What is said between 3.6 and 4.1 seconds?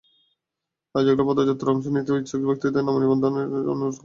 অনুরোধ করেছেন।